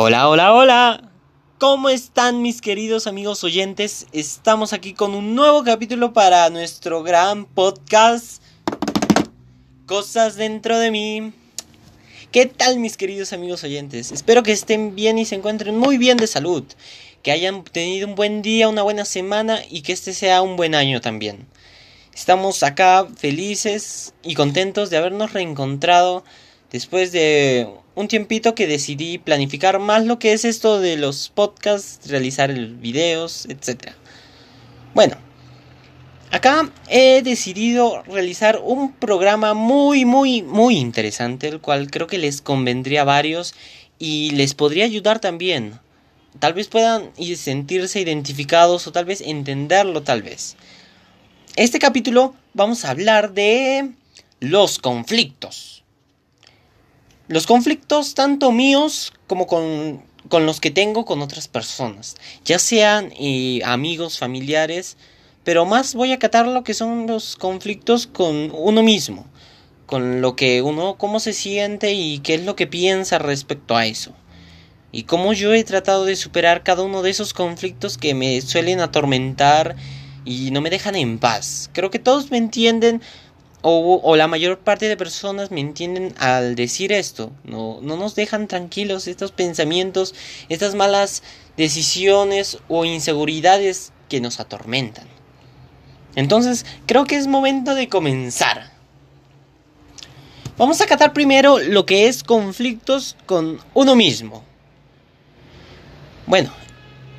[0.00, 1.10] Hola, hola, hola.
[1.58, 4.06] ¿Cómo están mis queridos amigos oyentes?
[4.12, 8.40] Estamos aquí con un nuevo capítulo para nuestro gran podcast
[9.86, 11.32] Cosas dentro de mí.
[12.30, 14.12] ¿Qué tal mis queridos amigos oyentes?
[14.12, 16.62] Espero que estén bien y se encuentren muy bien de salud.
[17.24, 20.76] Que hayan tenido un buen día, una buena semana y que este sea un buen
[20.76, 21.48] año también.
[22.14, 26.22] Estamos acá felices y contentos de habernos reencontrado
[26.70, 32.08] después de un tiempito que decidí planificar más lo que es esto de los podcasts,
[32.08, 33.92] realizar videos, etc.
[34.94, 35.16] Bueno,
[36.30, 42.40] acá he decidido realizar un programa muy, muy, muy interesante, el cual creo que les
[42.40, 43.54] convendría a varios
[43.98, 45.80] y les podría ayudar también.
[46.38, 50.56] Tal vez puedan sentirse identificados o tal vez entenderlo tal vez.
[51.56, 53.90] Este capítulo vamos a hablar de
[54.38, 55.77] los conflictos
[57.28, 63.60] los conflictos tanto míos como con, los que tengo con otras personas, ya sean eh,
[63.64, 64.96] amigos, familiares,
[65.44, 69.26] pero más voy a catar lo que son los conflictos con uno mismo,
[69.86, 73.86] con lo que uno, cómo se siente y qué es lo que piensa respecto a
[73.86, 74.12] eso.
[74.90, 78.80] Y cómo yo he tratado de superar cada uno de esos conflictos que me suelen
[78.80, 79.76] atormentar
[80.24, 81.70] y no me dejan en paz.
[81.72, 83.02] Creo que todos me entienden
[83.62, 87.32] o, la mayor parte de personas me entienden al decir esto.
[87.44, 90.14] No, no nos dejan tranquilos estos pensamientos,
[90.48, 91.22] estas malas
[91.56, 95.06] decisiones o inseguridades que nos atormentan.
[96.14, 98.70] Entonces, creo que es momento de comenzar.
[100.56, 104.42] Vamos a catar primero lo que es conflictos con uno mismo.
[106.26, 106.50] Bueno,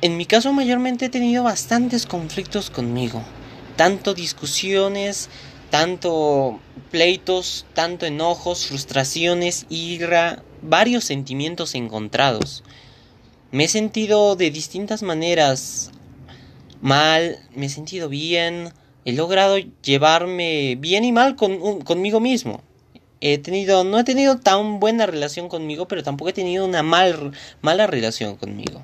[0.02, 3.22] en mi caso mayormente he tenido bastantes conflictos conmigo.
[3.76, 5.30] Tanto discusiones,
[5.70, 12.64] tanto pleitos, tanto enojos, frustraciones, ira, varios sentimientos encontrados.
[13.52, 15.90] Me he sentido de distintas maneras
[16.80, 18.72] mal, me he sentido bien,
[19.04, 22.62] he logrado llevarme bien y mal con, conmigo mismo.
[23.20, 27.32] He tenido, no he tenido tan buena relación conmigo, pero tampoco he tenido una mal,
[27.60, 28.82] mala relación conmigo.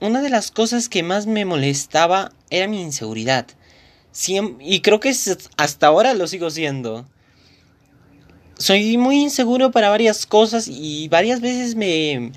[0.00, 3.46] Una de las cosas que más me molestaba era mi inseguridad
[4.60, 5.12] y creo que
[5.56, 7.06] hasta ahora lo sigo siendo.
[8.56, 12.30] Soy muy inseguro para varias cosas y varias veces me,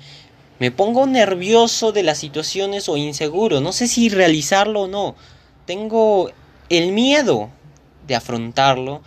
[0.58, 3.60] me pongo nervioso de las situaciones o inseguro.
[3.60, 5.14] No sé si realizarlo o no.
[5.66, 6.30] Tengo
[6.68, 7.50] el miedo
[8.08, 9.02] de afrontarlo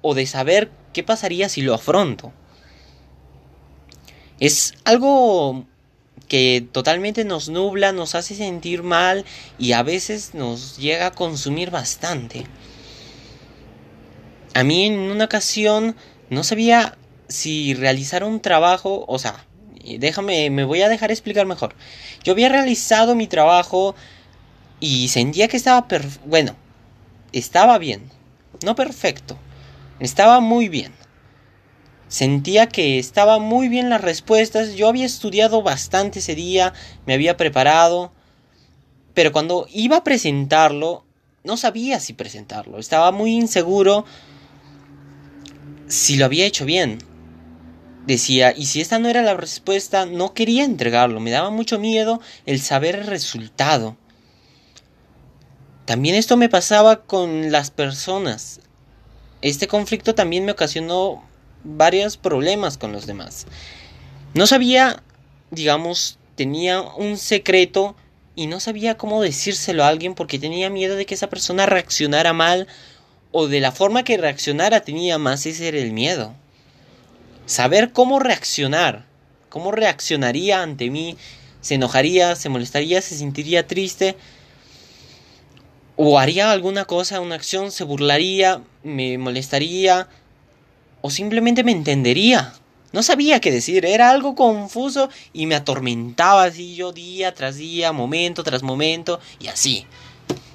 [0.00, 2.32] o de saber qué pasaría si lo afronto.
[4.38, 5.66] Es algo
[6.32, 9.26] que totalmente nos nubla, nos hace sentir mal
[9.58, 12.46] y a veces nos llega a consumir bastante.
[14.54, 15.94] A mí en una ocasión
[16.30, 16.96] no sabía
[17.28, 19.44] si realizar un trabajo, o sea,
[19.98, 21.74] déjame, me voy a dejar explicar mejor.
[22.24, 23.94] Yo había realizado mi trabajo
[24.80, 25.86] y sentía que estaba
[26.24, 26.56] bueno,
[27.34, 28.10] estaba bien,
[28.64, 29.36] no perfecto,
[30.00, 31.01] estaba muy bien.
[32.12, 36.74] Sentía que estaba muy bien las respuestas, yo había estudiado bastante ese día,
[37.06, 38.12] me había preparado,
[39.14, 41.06] pero cuando iba a presentarlo,
[41.42, 44.04] no sabía si presentarlo, estaba muy inseguro
[45.88, 46.98] si lo había hecho bien.
[48.06, 52.20] Decía, y si esta no era la respuesta, no quería entregarlo, me daba mucho miedo
[52.44, 53.96] el saber el resultado.
[55.86, 58.60] También esto me pasaba con las personas.
[59.40, 61.31] Este conflicto también me ocasionó
[61.64, 63.46] varios problemas con los demás.
[64.34, 65.02] No sabía,
[65.50, 67.96] digamos, tenía un secreto
[68.34, 72.32] y no sabía cómo decírselo a alguien porque tenía miedo de que esa persona reaccionara
[72.32, 72.66] mal
[73.30, 76.34] o de la forma que reaccionara tenía más ese era el miedo.
[77.46, 79.04] Saber cómo reaccionar,
[79.48, 81.16] cómo reaccionaría ante mí,
[81.60, 84.16] se enojaría, se molestaría, se sentiría triste
[85.96, 90.08] o haría alguna cosa, una acción, se burlaría, me molestaría,
[91.02, 92.54] o simplemente me entendería.
[92.92, 97.92] No sabía qué decir, era algo confuso y me atormentaba así yo día tras día,
[97.92, 99.86] momento tras momento y así.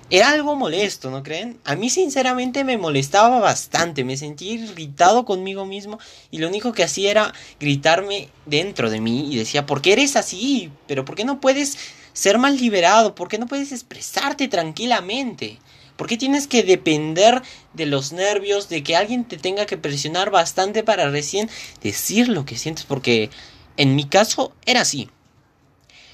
[0.09, 1.59] Era algo molesto, ¿no creen?
[1.65, 5.99] A mí sinceramente me molestaba bastante, me sentía irritado conmigo mismo
[6.31, 10.15] y lo único que hacía era gritarme dentro de mí y decía, ¿por qué eres
[10.15, 10.71] así?
[10.87, 11.77] ¿Pero por qué no puedes
[12.13, 13.15] ser más liberado?
[13.15, 15.59] ¿Por qué no puedes expresarte tranquilamente?
[15.97, 17.41] ¿Por qué tienes que depender
[17.73, 21.49] de los nervios, de que alguien te tenga que presionar bastante para recién
[21.81, 22.85] decir lo que sientes?
[22.85, 23.29] Porque
[23.75, 25.09] en mi caso era así.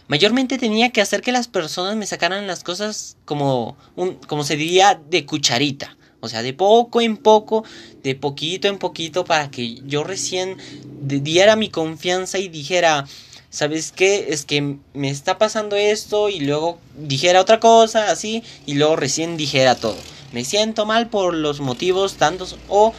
[0.08, 4.56] Mayormente tenía que hacer que las personas me sacaran las cosas como, un, como se
[4.56, 5.98] diría, de cucharita.
[6.20, 7.66] O sea, de poco en poco,
[8.02, 10.58] de poquito en poquito, para que yo recién
[11.02, 13.06] diera mi confianza y dijera,
[13.54, 14.30] ¿sabes qué?
[14.30, 19.38] Es que me está pasando esto y luego dijera otra cosa, así, y luego recién
[19.38, 19.96] dijera todo.
[20.32, 22.94] Me siento mal por los motivos tantos o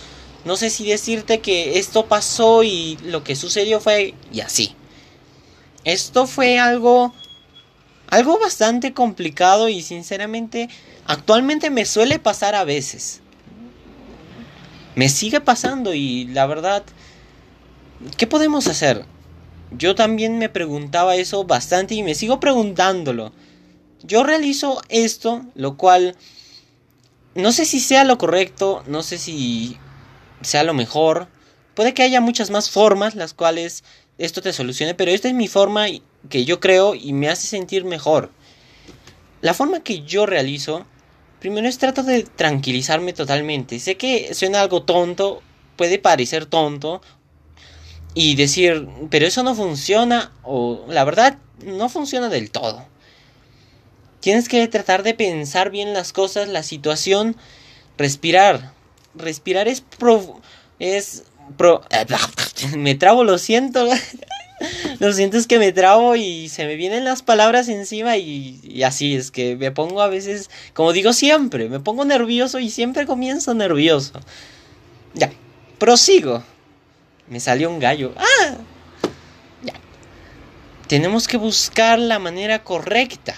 [0.44, 4.76] no sé si decirte que esto pasó y lo que sucedió fue y así.
[5.82, 7.12] Esto fue algo
[8.10, 10.68] algo bastante complicado y sinceramente
[11.06, 13.22] actualmente me suele pasar a veces.
[14.94, 16.84] Me sigue pasando y la verdad,
[18.16, 19.04] ¿qué podemos hacer?
[19.76, 23.32] Yo también me preguntaba eso bastante y me sigo preguntándolo.
[24.02, 26.16] Yo realizo esto, lo cual
[27.34, 29.76] no sé si sea lo correcto, no sé si
[30.42, 31.28] sea lo mejor.
[31.74, 33.82] Puede que haya muchas más formas las cuales
[34.18, 35.86] esto te solucione, pero esta es mi forma
[36.28, 38.30] que yo creo y me hace sentir mejor.
[39.40, 40.86] La forma que yo realizo,
[41.40, 43.80] primero es trato de tranquilizarme totalmente.
[43.80, 45.42] Sé que suena algo tonto,
[45.76, 47.02] puede parecer tonto
[48.14, 52.86] y decir, pero eso no funciona o la verdad no funciona del todo.
[54.20, 57.36] Tienes que tratar de pensar bien las cosas, la situación,
[57.98, 58.72] respirar.
[59.14, 60.40] Respirar es pro,
[60.78, 61.24] es
[61.56, 61.82] pro,
[62.76, 63.86] me trabo, lo siento.
[65.00, 69.14] Lo siento es que me trabo y se me vienen las palabras encima y, así
[69.14, 73.52] es que me pongo a veces, como digo siempre, me pongo nervioso y siempre comienzo
[73.52, 74.20] nervioso.
[75.12, 75.32] Ya,
[75.78, 76.44] prosigo.
[77.28, 78.14] Me salió un gallo.
[78.16, 78.56] ¡Ah!
[79.62, 79.74] Ya.
[80.88, 83.34] Tenemos que buscar la manera correcta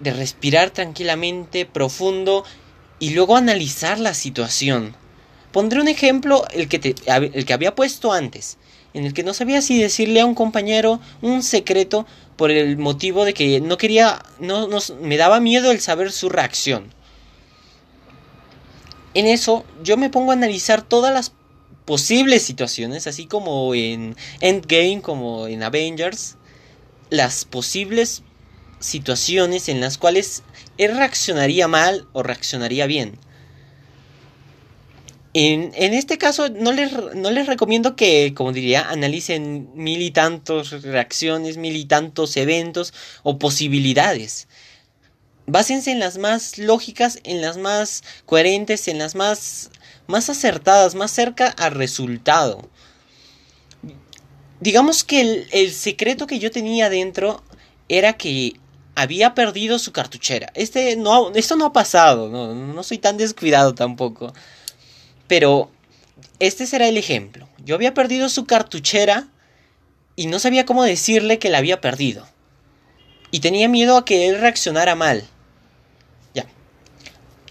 [0.00, 2.44] de respirar tranquilamente, profundo
[2.98, 4.96] y luego analizar la situación.
[5.52, 8.58] Pondré un ejemplo, el que, el que había puesto antes
[8.94, 12.06] en el que no sabía si decirle a un compañero un secreto
[12.36, 14.68] por el motivo de que no quería, no,
[15.00, 16.92] me daba miedo el saber su reacción.
[19.14, 21.30] En eso yo me pongo a analizar todas las
[21.88, 26.36] posibles situaciones, así como en Endgame, como en Avengers,
[27.08, 28.22] las posibles
[28.78, 30.42] situaciones en las cuales
[30.76, 33.18] él reaccionaría mal o reaccionaría bien.
[35.32, 40.82] En, este caso no les, no les recomiendo que, como diría, analicen mil y tantos
[40.82, 42.92] reacciones, mil y tantos eventos
[43.22, 44.46] o posibilidades.
[45.46, 49.70] Básense en las más lógicas, en las más coherentes, en las más,
[50.08, 52.68] más acertadas, más cerca al resultado.
[54.58, 57.44] Digamos que el, el secreto que yo tenía dentro
[57.88, 58.54] era que
[58.96, 60.50] había perdido su cartuchera.
[60.54, 64.32] Este no, esto no ha pasado, no, no soy tan descuidado tampoco.
[65.28, 65.70] Pero
[66.40, 67.48] este será el ejemplo.
[67.64, 69.28] Yo había perdido su cartuchera
[70.16, 72.26] y no sabía cómo decirle que la había perdido.
[73.30, 75.22] Y tenía miedo a que él reaccionara mal.
[76.34, 76.46] Ya.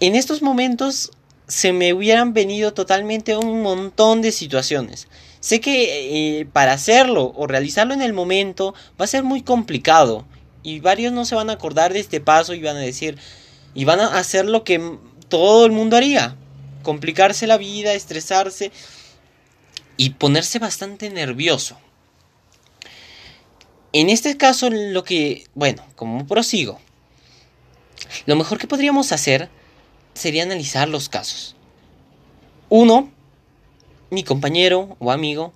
[0.00, 1.12] En estos momentos
[1.48, 5.08] se me hubieran venido totalmente un montón de situaciones.
[5.40, 10.26] Sé que eh, para hacerlo o realizarlo en el momento va a ser muy complicado.
[10.62, 13.18] Y varios no se van a acordar de este paso y van a decir,
[13.74, 14.98] y van a hacer lo que
[15.28, 16.36] todo el mundo haría
[16.82, 18.72] complicarse la vida, estresarse
[19.96, 21.78] y ponerse bastante nervioso.
[23.92, 26.80] En este caso, lo que, bueno, como prosigo,
[28.26, 29.50] lo mejor que podríamos hacer
[30.18, 31.54] sería analizar los casos.
[32.68, 33.10] Uno,
[34.10, 35.52] mi compañero o amigo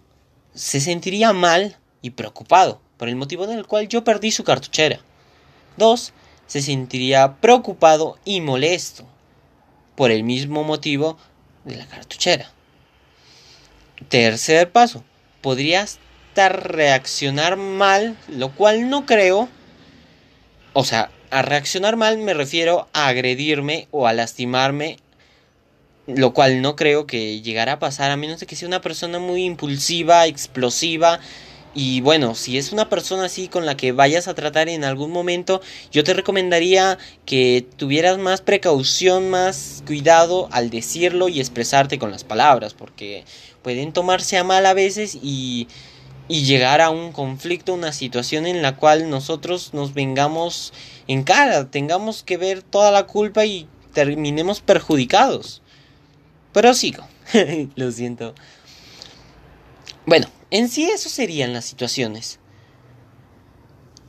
[0.54, 5.00] se sentiría mal y preocupado por el motivo del cual yo perdí su cartuchera.
[5.76, 6.12] Dos,
[6.46, 9.06] se sentiría preocupado y molesto
[9.96, 11.16] por el mismo motivo
[11.64, 12.50] de la cartuchera.
[14.08, 15.04] Tercer paso,
[15.40, 19.48] podría estar reaccionar mal, lo cual no creo.
[20.72, 24.98] O sea, a reaccionar mal me refiero a agredirme o a lastimarme,
[26.06, 29.18] lo cual no creo que llegara a pasar a menos de que sea una persona
[29.18, 31.20] muy impulsiva, explosiva.
[31.74, 35.10] Y bueno, si es una persona así con la que vayas a tratar en algún
[35.10, 42.10] momento, yo te recomendaría que tuvieras más precaución, más cuidado al decirlo y expresarte con
[42.10, 43.24] las palabras, porque
[43.62, 45.66] pueden tomarse a mal a veces y,
[46.32, 50.72] y llegar a un conflicto, una situación en la cual nosotros nos vengamos
[51.06, 55.60] en cara, tengamos que ver toda la culpa y terminemos perjudicados.
[56.54, 57.06] Pero sigo,
[57.76, 58.34] lo siento.
[60.06, 62.38] Bueno, en sí eso serían las situaciones.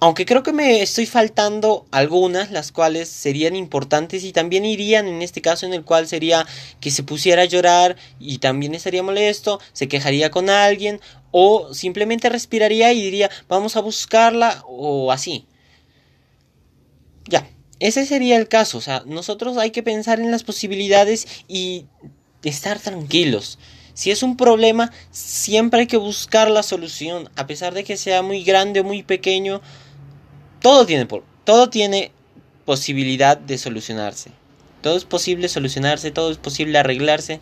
[0.03, 5.21] Aunque creo que me estoy faltando algunas, las cuales serían importantes y también irían en
[5.21, 6.45] este caso en el cual sería
[6.81, 10.99] que se pusiera a llorar y también estaría molesto, se quejaría con alguien
[11.31, 15.45] o simplemente respiraría y diría vamos a buscarla o así.
[17.29, 17.47] Ya,
[17.79, 21.85] ese sería el caso, o sea, nosotros hay que pensar en las posibilidades y
[22.43, 23.57] estar tranquilos.
[23.93, 28.21] Si es un problema, siempre hay que buscar la solución, a pesar de que sea
[28.21, 29.61] muy grande o muy pequeño,
[30.63, 31.05] todo tiene,
[31.43, 32.11] todo tiene
[32.65, 34.31] posibilidad de solucionarse.
[34.81, 37.41] Todo es posible solucionarse, todo es posible arreglarse.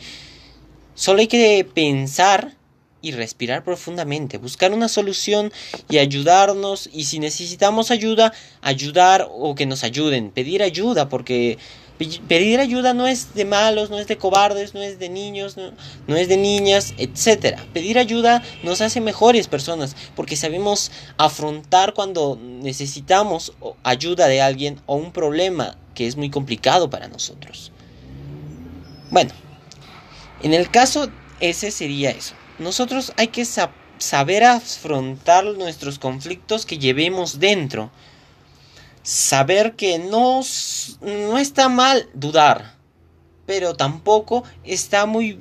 [0.96, 2.56] Solo hay que pensar
[3.04, 5.52] y respirar profundamente, buscar una solución
[5.88, 11.60] y ayudarnos y si necesitamos ayuda, ayudar o que nos ayuden, pedir ayuda porque
[12.28, 16.16] pedir ayuda no es de malos, no es de cobardes, no es de niños, no,
[16.16, 17.60] es de niñas, etc.
[17.74, 23.54] Pedir ayuda nos hace mejores personas porque sabemos afrontar cuando necesitamos
[23.84, 27.72] ayuda de alguien o un problema que es muy complicado para nosotros.
[29.10, 29.32] Bueno,
[30.42, 32.36] en el caso ese sería eso.
[32.60, 33.46] Nosotros hay que
[33.98, 37.92] saber afrontar nuestros conflictos que llevemos dentro
[39.04, 40.42] saber que no,
[41.02, 42.76] no está mal dudar,
[43.46, 45.40] pero tampoco está muy...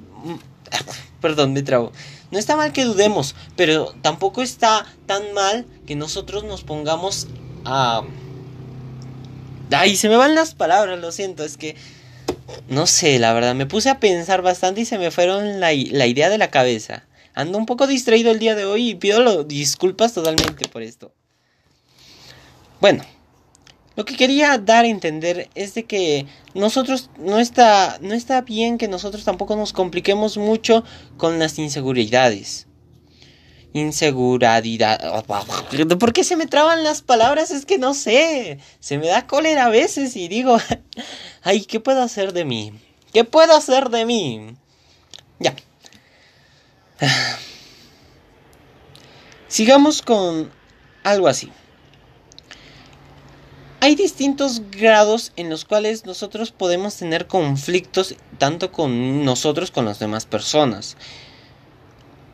[1.20, 1.92] Perdón, me trago.
[2.30, 7.26] No está mal que dudemos, pero tampoco está tan mal que nosotros nos pongamos
[7.64, 8.02] a...
[9.72, 11.76] Ay, se me van las palabras, lo siento, es que...
[12.68, 16.06] No sé, la verdad, me puse a pensar bastante y se me fueron la, la
[16.06, 17.04] idea de la cabeza.
[17.34, 21.12] Ando un poco distraído el día de hoy y pido disculpas totalmente por esto.
[22.80, 23.04] Bueno,
[24.00, 28.78] lo que quería dar a entender es de que nosotros no está, no está bien
[28.78, 30.84] que nosotros tampoco nos compliquemos mucho
[31.18, 32.66] con las inseguridades.
[33.74, 34.64] Inseguridad.
[35.98, 37.50] ¿Por qué se me traban las palabras?
[37.50, 38.58] Es que no sé.
[38.78, 40.56] Se me da cólera a veces y digo,
[41.42, 42.72] ay, ¿qué puedo hacer de mí?
[43.12, 44.56] ¿Qué puedo hacer de mí?
[45.40, 45.54] Ya.
[49.48, 50.50] Sigamos con
[51.04, 51.52] algo así.
[54.00, 60.24] Distintos grados en los cuales nosotros podemos tener conflictos tanto con nosotros con las demás
[60.24, 60.96] personas.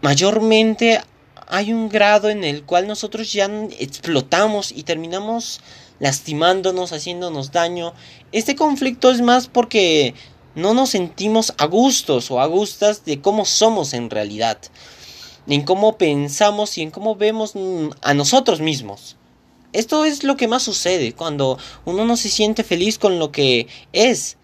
[0.00, 1.00] Mayormente
[1.48, 5.60] hay un grado en el cual nosotros ya explotamos y terminamos
[5.98, 7.94] lastimándonos, haciéndonos daño.
[8.30, 10.14] Este conflicto es más porque
[10.54, 14.58] no nos sentimos a gustos o a gustas de cómo somos en realidad,
[15.48, 17.54] en cómo pensamos y en cómo vemos
[18.02, 19.16] a nosotros mismos.
[19.72, 23.66] Esto es lo que más sucede cuando uno no se siente feliz con lo que
[23.92, 24.38] es.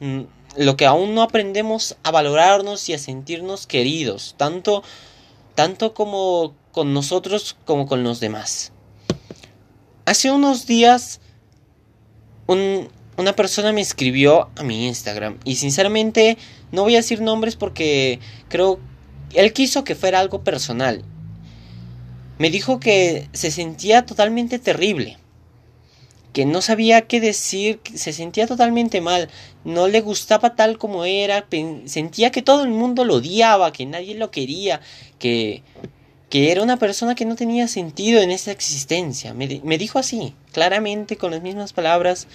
[0.00, 0.22] Mm,
[0.56, 4.82] lo que aún no aprendemos a valorarnos y a sentirnos queridos, tanto,
[5.54, 8.72] tanto como con nosotros como con los demás.
[10.04, 11.20] Hace unos días
[12.46, 16.38] una persona me escribió a mi Instagram y sinceramente
[16.72, 18.80] no voy a decir nombres porque creo
[19.34, 21.04] él quiso que fuera algo personal
[22.38, 25.18] me dijo que se sentía totalmente terrible,
[26.32, 29.28] que no sabía qué decir, que se sentía totalmente mal,
[29.64, 31.46] no le gustaba tal como era,
[31.86, 34.80] sentía que todo el mundo lo odiaba, que nadie lo quería,
[35.18, 35.62] que,
[36.30, 39.34] que era una persona que no tenía sentido en esa existencia.
[39.34, 42.28] Me, me dijo así, claramente, con las mismas palabras,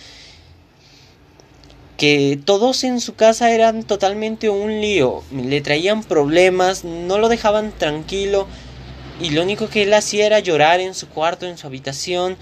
[1.95, 7.71] que todos en su casa eran totalmente un lío, le traían problemas, no lo dejaban
[7.71, 8.47] tranquilo,
[9.19, 12.37] y lo único que él hacía era llorar en su cuarto, en su habitación.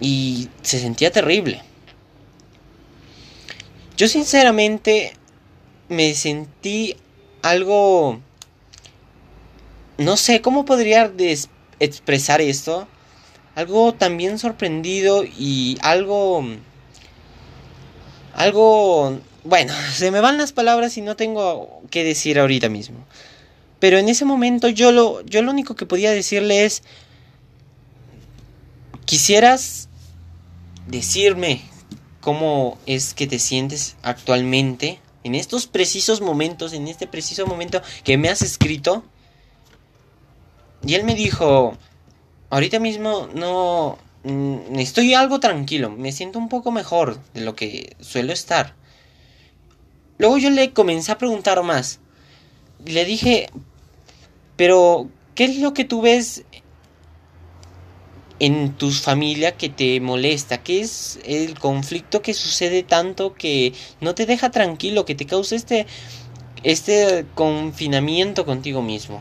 [0.00, 1.62] Y se sentía terrible.
[3.96, 5.14] Yo sinceramente
[5.88, 6.96] me sentí
[7.42, 8.20] algo...
[9.98, 11.10] No sé cómo podría
[11.80, 12.86] expresar esto.
[13.54, 16.44] Algo también sorprendido y algo...
[18.34, 19.18] Algo...
[19.44, 22.98] Bueno, se me van las palabras y no tengo que decir ahorita mismo.
[23.78, 26.82] Pero en ese momento yo lo, yo lo único que podía decirle es,
[29.04, 29.88] quisieras
[30.86, 31.62] decirme
[32.20, 38.16] cómo es que te sientes actualmente, en estos precisos momentos, en este preciso momento que
[38.16, 39.04] me has escrito.
[40.84, 41.76] Y él me dijo,
[42.48, 47.96] ahorita mismo no, mm, estoy algo tranquilo, me siento un poco mejor de lo que
[48.00, 48.74] suelo estar.
[50.18, 51.98] Luego yo le comencé a preguntar más
[52.84, 53.48] le dije,
[54.56, 56.44] pero, ¿qué es lo que tú ves
[58.38, 60.62] en tu familia que te molesta?
[60.62, 65.56] ¿Qué es el conflicto que sucede tanto que no te deja tranquilo, que te causa
[65.56, 65.86] este,
[66.62, 69.20] este confinamiento contigo mismo?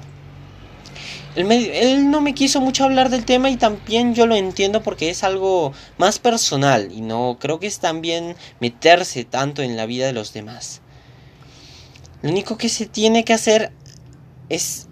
[1.36, 5.10] Él, él, no me quiso mucho hablar del tema y también yo lo entiendo porque
[5.10, 10.06] es algo más personal y no creo que es también meterse tanto en la vida
[10.06, 10.82] de los demás.
[12.22, 13.72] Lo único que se tiene que hacer
[14.50, 14.88] es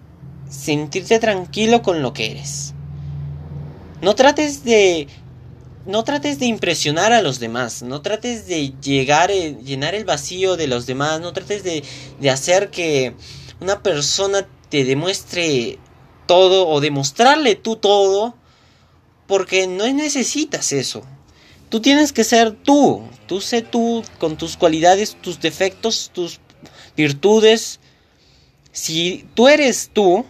[0.48, 2.74] sentirte tranquilo con lo que eres.
[4.02, 5.08] No trates de
[5.86, 10.56] no trates de impresionar a los demás, no trates de llegar, eh, llenar el vacío
[10.56, 11.84] de los demás, no trates de,
[12.20, 13.14] de hacer que
[13.60, 15.78] una persona te demuestre
[16.26, 18.34] todo o demostrarle tú todo,
[19.26, 21.02] porque no necesitas eso.
[21.68, 26.40] Tú tienes que ser tú, tú sé tú con tus cualidades, tus defectos, tus
[26.96, 27.80] virtudes.
[28.72, 30.24] Si tú eres tú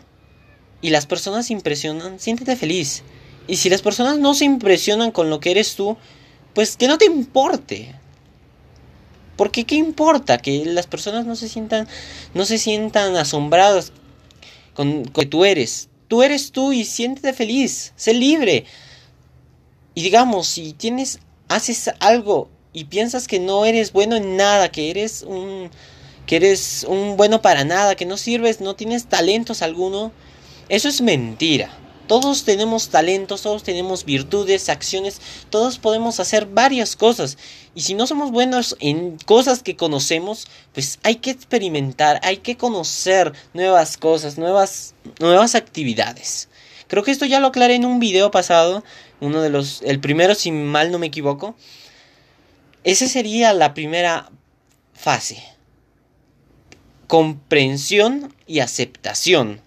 [0.80, 3.02] y las personas impresionan, siéntete feliz.
[3.46, 5.96] Y si las personas no se impresionan con lo que eres tú,
[6.54, 7.94] pues que no te importe.
[9.36, 11.88] Porque qué importa que las personas no se sientan
[12.34, 13.92] no se sientan asombradas
[14.74, 15.88] con, lo que tú eres.
[16.08, 18.64] Tú eres tú y siéntete feliz, sé libre.
[19.94, 21.18] Y digamos, si tienes
[21.48, 25.70] haces algo y piensas que no eres bueno en nada, que eres un
[26.26, 30.12] que eres un bueno para nada, que no sirves, no tienes talentos alguno,
[30.68, 31.76] eso es mentira.
[32.06, 37.38] Todos tenemos talentos, todos tenemos virtudes, acciones, todos podemos hacer varias cosas.
[37.74, 42.58] Y si no somos buenos en cosas que conocemos, pues hay que experimentar, hay que
[42.58, 46.48] conocer nuevas cosas, nuevas, nuevas actividades.
[46.88, 48.84] Creo que esto ya lo aclaré en un video pasado,
[49.20, 51.56] uno de los, el primero si mal no me equivoco.
[52.84, 54.30] Esa sería la primera
[54.92, 55.42] fase.
[57.06, 59.62] Comprensión y aceptación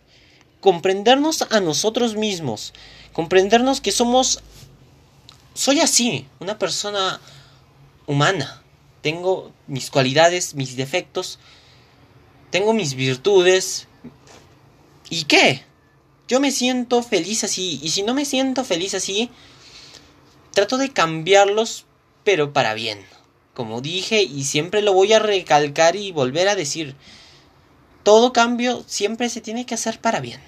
[0.67, 2.73] comprendernos a nosotros mismos,
[3.13, 4.41] comprendernos que somos,
[5.53, 7.21] soy así, una persona
[8.05, 8.61] humana,
[9.01, 11.39] tengo mis cualidades, mis defectos,
[12.49, 13.87] tengo mis virtudes,
[15.09, 15.63] ¿y qué?
[16.27, 19.29] Yo me siento feliz así, y si no me siento feliz así,
[20.51, 21.85] trato de cambiarlos,
[22.23, 22.99] pero para bien.
[23.53, 26.95] Como dije, y siempre lo voy a recalcar y volver a decir,
[28.07, 30.39] todo cambio siempre se tiene que hacer para bien.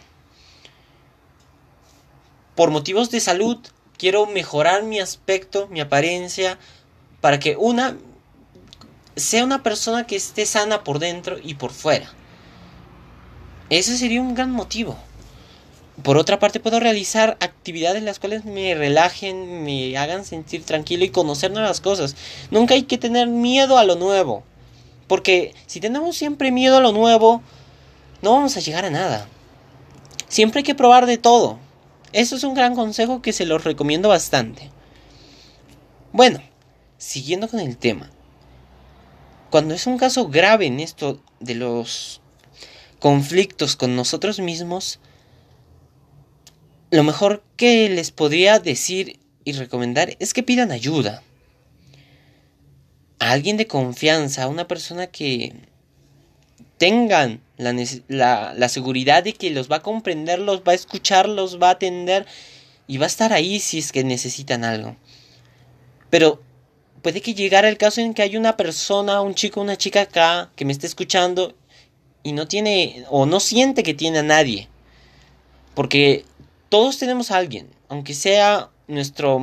[2.55, 3.57] Por motivos de salud,
[3.97, 6.57] quiero mejorar mi aspecto, mi apariencia,
[7.19, 7.97] para que una
[9.17, 12.09] sea una persona que esté sana por dentro y por fuera.
[13.69, 14.97] Ese sería un gran motivo.
[16.01, 21.09] Por otra parte, puedo realizar actividades las cuales me relajen, me hagan sentir tranquilo y
[21.09, 22.15] conocer nuevas cosas.
[22.51, 24.45] Nunca hay que tener miedo a lo nuevo.
[25.09, 27.41] Porque si tenemos siempre miedo a lo nuevo,
[28.21, 29.27] no vamos a llegar a nada.
[30.27, 31.57] Siempre hay que probar de todo.
[32.13, 34.69] Eso es un gran consejo que se los recomiendo bastante.
[36.13, 36.43] Bueno,
[36.99, 38.11] siguiendo con el tema.
[39.49, 42.21] Cuando es un caso grave en esto de los
[42.99, 44.99] conflictos con nosotros mismos,
[46.91, 51.23] lo mejor que les podría decir y recomendar es que pidan ayuda.
[53.19, 55.53] A alguien de confianza, a una persona que
[56.77, 61.61] tengan la, la, seguridad de que los va a comprender, los va a escuchar, los
[61.61, 62.25] va a atender
[62.87, 64.95] y va a estar ahí si es que necesitan algo.
[66.09, 66.41] Pero
[67.01, 70.49] puede que llegara el caso en que hay una persona, un chico, una chica acá
[70.55, 71.53] que me esté escuchando
[72.23, 74.69] y no tiene o no siente que tiene a nadie.
[75.75, 76.25] Porque
[76.69, 79.41] todos tenemos a alguien, aunque sea nuestro,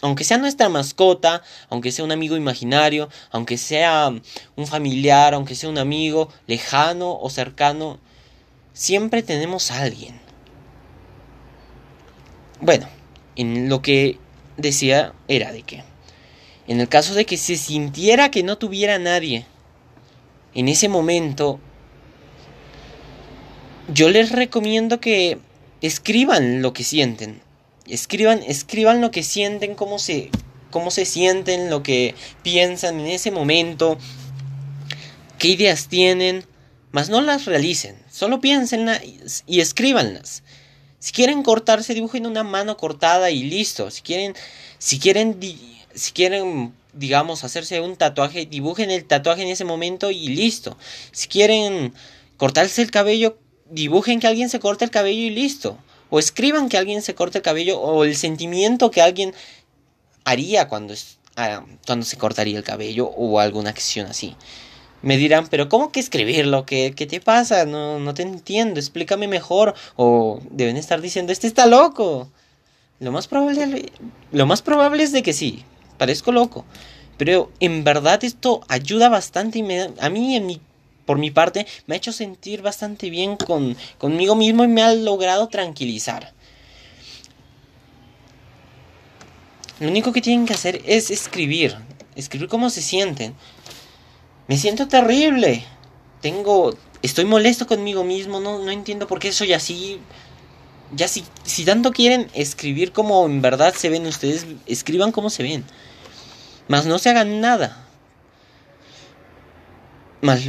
[0.00, 4.12] aunque sea nuestra mascota, aunque sea un amigo imaginario, aunque sea
[4.56, 8.00] un familiar, aunque sea un amigo lejano o cercano,
[8.72, 10.20] siempre tenemos a alguien.
[12.60, 12.88] Bueno,
[13.36, 14.18] en lo que
[14.56, 15.84] decía era de que,
[16.66, 19.46] en el caso de que se sintiera que no tuviera nadie,
[20.54, 21.60] en ese momento,
[23.92, 25.38] yo les recomiendo que
[25.80, 27.40] escriban lo que sienten
[27.90, 30.30] Escriban, escriban lo que sienten, cómo se,
[30.70, 33.98] cómo se sienten, lo que piensan en ese momento,
[35.38, 36.44] qué ideas tienen,
[36.92, 39.02] mas no las realicen, solo piénsenlas
[39.46, 40.42] y escríbanlas.
[40.98, 43.90] Si quieren cortarse, dibujen una mano cortada y listo.
[43.90, 44.34] Si quieren,
[44.78, 45.38] si quieren,
[45.94, 50.76] si quieren, digamos, hacerse un tatuaje, dibujen el tatuaje en ese momento y listo.
[51.10, 51.94] Si quieren
[52.36, 53.38] cortarse el cabello,
[53.70, 55.78] dibujen que alguien se corte el cabello y listo
[56.10, 59.34] o escriban que alguien se corte el cabello o el sentimiento que alguien
[60.24, 60.94] haría cuando,
[61.36, 64.36] ah, cuando se cortaría el cabello o alguna acción así.
[65.02, 66.66] Me dirán, pero ¿cómo que escribirlo?
[66.66, 67.64] ¿Qué, qué te pasa?
[67.64, 69.74] No, no te entiendo, explícame mejor.
[69.96, 72.30] O deben estar diciendo, este está loco.
[72.98, 73.90] Lo más probable,
[74.30, 75.64] lo más probable es de que sí,
[75.96, 76.66] parezco loco.
[77.16, 79.64] Pero en verdad esto ayuda bastante
[80.00, 80.60] a mí en mi
[81.10, 84.94] por mi parte, me ha hecho sentir bastante bien con, conmigo mismo y me ha
[84.94, 86.32] logrado tranquilizar.
[89.80, 91.74] Lo único que tienen que hacer es escribir,
[92.14, 93.34] escribir cómo se sienten.
[94.46, 95.64] Me siento terrible.
[96.20, 99.98] Tengo, estoy molesto conmigo mismo, no, no entiendo por qué soy así.
[100.94, 105.42] Ya si, si tanto quieren escribir como en verdad se ven ustedes, escriban como se
[105.42, 105.64] ven.
[106.68, 107.84] Más no se hagan nada.
[110.20, 110.40] Más,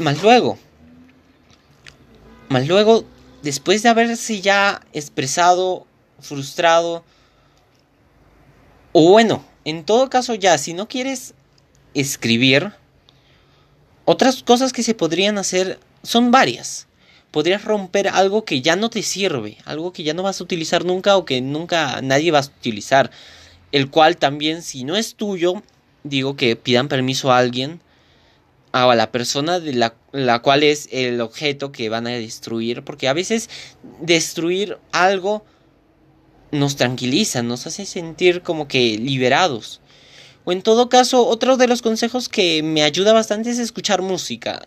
[0.00, 0.58] más luego.
[2.48, 3.04] Más luego,
[3.42, 5.86] después de haberse ya expresado,
[6.20, 7.04] frustrado,
[8.92, 11.34] o bueno, en todo caso ya, si no quieres
[11.94, 12.72] escribir,
[14.04, 16.88] otras cosas que se podrían hacer son varias
[17.30, 20.84] podrías romper algo que ya no te sirve, algo que ya no vas a utilizar
[20.84, 23.10] nunca o que nunca nadie va a utilizar,
[23.72, 25.62] el cual también si no es tuyo,
[26.02, 27.80] digo que pidan permiso a alguien,
[28.72, 33.08] a la persona de la, la cual es el objeto que van a destruir, porque
[33.08, 33.50] a veces
[34.00, 35.44] destruir algo
[36.52, 39.80] nos tranquiliza, nos hace sentir como que liberados.
[40.44, 44.62] O en todo caso, otro de los consejos que me ayuda bastante es escuchar música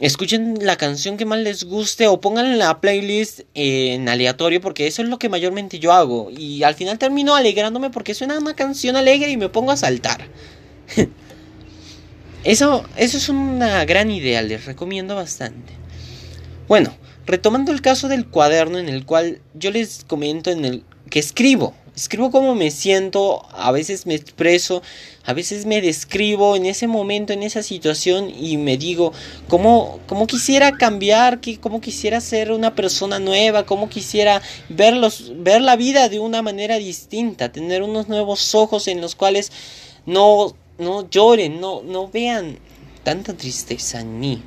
[0.00, 5.02] escuchen la canción que más les guste o pongan la playlist en aleatorio porque eso
[5.02, 8.96] es lo que mayormente yo hago y al final termino alegrándome porque suena una canción
[8.96, 10.26] alegre y me pongo a saltar.
[12.44, 15.72] eso, eso es una gran idea, les recomiendo bastante.
[16.68, 16.94] Bueno,
[17.26, 21.74] retomando el caso del cuaderno en el cual yo les comento en el que escribo,
[21.94, 24.82] escribo cómo me siento, a veces me expreso,
[25.24, 29.12] a veces me describo en ese momento, en esa situación y me digo
[29.48, 35.76] cómo, cómo quisiera cambiar, cómo quisiera ser una persona nueva, cómo quisiera verlos, ver la
[35.76, 39.52] vida de una manera distinta, tener unos nuevos ojos en los cuales
[40.06, 42.58] no, no lloren, no, no vean
[43.04, 44.42] tanta tristeza en mí.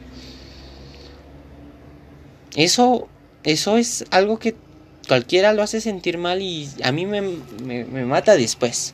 [2.56, 3.08] Eso,
[3.44, 4.56] eso es algo que
[5.08, 7.22] cualquiera lo hace sentir mal y a mí me,
[8.06, 8.94] mata después.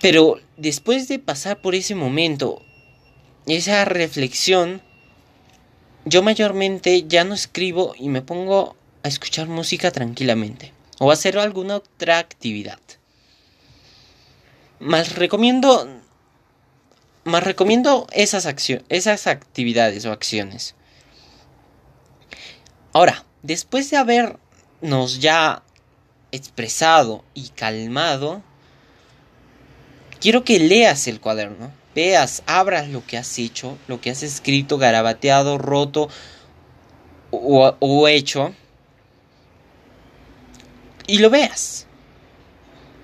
[0.00, 2.62] Pero después de pasar por ese momento,
[3.46, 4.82] esa reflexión,
[6.04, 11.38] yo mayormente ya no escribo y me pongo a escuchar música tranquilamente o a hacer
[11.38, 12.78] alguna otra actividad.
[14.80, 16.00] Más recomiendo
[17.24, 18.46] más recomiendo esas
[18.88, 20.74] esas actividades o acciones.
[22.92, 24.38] Ahora, después de haber
[24.80, 25.62] nos ya
[26.32, 28.42] expresado y calmado,
[30.20, 34.78] quiero que leas el cuaderno, veas, abras lo que has hecho, lo que has escrito,
[34.78, 36.08] garabateado, roto
[37.30, 38.54] o, o hecho,
[41.06, 41.86] y lo veas.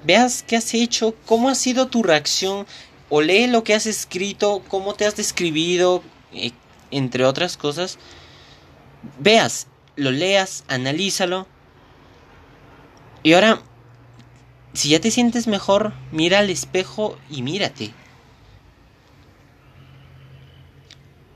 [0.06, 2.66] Veas qué has hecho, cómo ha sido tu reacción,
[3.08, 6.52] o lee lo que has escrito, cómo te has describido, eh,
[6.90, 7.98] entre otras cosas.
[9.18, 9.66] Veas,
[9.96, 11.46] lo leas, analízalo
[13.26, 13.60] y ahora,
[14.72, 17.92] si ya te sientes mejor, mira al espejo y mírate.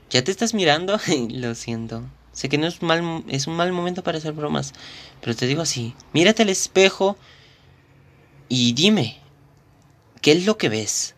[0.09, 0.97] ¿Ya te estás mirando?
[1.29, 2.03] Lo siento.
[2.31, 4.73] Sé que no es, mal, es un mal momento para hacer bromas,
[5.19, 7.17] pero te digo así, mírate al espejo
[8.53, 9.17] y dime,
[10.21, 11.15] ¿qué es lo que ves?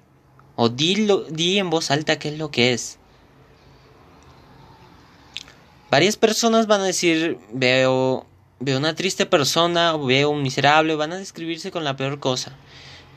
[0.55, 2.99] O di, di en voz alta qué es lo que es.
[5.89, 8.27] Varias personas van a decir, veo
[8.59, 12.55] veo una triste persona, veo un miserable, van a describirse con la peor cosa.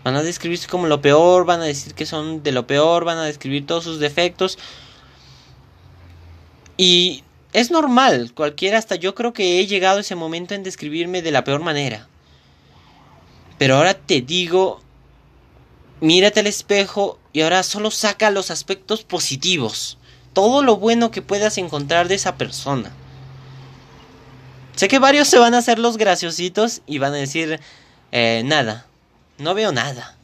[0.02, 3.18] Van a describirse como lo peor, van a decir que son de lo peor, van
[3.18, 4.58] a describir todos sus defectos.
[6.78, 11.20] Y es normal, cualquiera, hasta yo creo que he llegado a ese momento en describirme
[11.20, 12.08] de la peor manera.
[13.58, 14.80] Pero ahora te digo,
[16.00, 19.98] mírate al espejo y ahora solo saca los aspectos positivos.
[20.32, 22.92] Todo lo bueno que puedas encontrar de esa persona.
[24.74, 27.60] Sé que varios se van a hacer los graciositos y van a decir,
[28.12, 28.86] eh, nada,
[29.38, 30.16] no veo nada.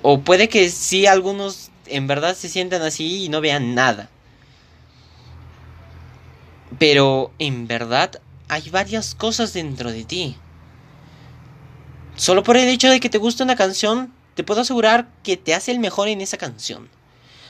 [0.00, 4.08] O puede que sí algunos en verdad se sientan así y no vean nada.
[6.78, 10.36] Pero en verdad hay varias cosas dentro de ti.
[12.16, 15.54] Solo por el hecho de que te gusta una canción, te puedo asegurar que te
[15.54, 16.88] hace el mejor en esa canción.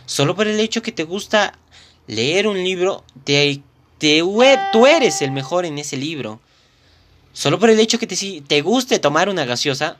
[0.07, 1.59] Solo por el hecho que te gusta
[2.07, 3.62] leer un libro, te
[3.98, 6.40] tú eres el mejor en ese libro.
[7.33, 9.96] Solo por el hecho que te, te guste tomar una gaseosa,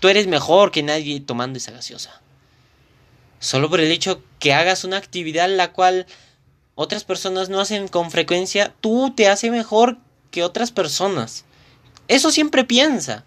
[0.00, 2.20] tú eres mejor que nadie tomando esa gaseosa.
[3.38, 6.06] Solo por el hecho que hagas una actividad la cual
[6.74, 9.98] otras personas no hacen con frecuencia, tú te haces mejor
[10.30, 11.44] que otras personas.
[12.08, 13.24] Eso siempre piensa.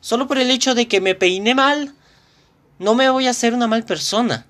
[0.00, 1.94] Solo por el hecho de que me peiné mal,
[2.78, 4.46] no me voy a hacer una mal persona.